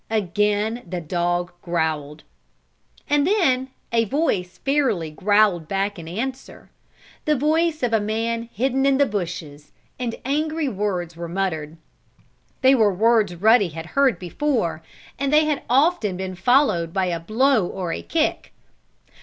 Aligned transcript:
Again 0.09 0.81
the 0.89 0.99
dog 0.99 1.51
growled. 1.61 2.23
And 3.07 3.27
then 3.27 3.67
a 3.91 4.05
voice 4.05 4.57
fairly 4.57 5.11
growled 5.11 5.67
back 5.67 5.99
in 5.99 6.07
answer 6.07 6.71
the 7.25 7.35
voice 7.35 7.83
of 7.83 7.93
a 7.93 7.99
man 7.99 8.49
hidden 8.51 8.87
in 8.87 8.97
the 8.97 9.05
bushes, 9.05 9.71
and 9.99 10.15
angry 10.25 10.67
words 10.67 11.15
were 11.15 11.29
muttered. 11.29 11.77
They 12.63 12.73
were 12.73 12.91
words 12.91 13.35
Ruddy 13.35 13.69
had 13.69 13.85
heard 13.93 14.17
before, 14.17 14.81
and 15.19 15.31
they 15.31 15.45
had 15.45 15.61
often 15.69 16.17
been 16.17 16.33
followed 16.33 16.93
by 16.93 17.05
a 17.05 17.19
blow 17.19 17.67
or 17.67 17.91
a 17.93 18.01
kick. 18.01 18.53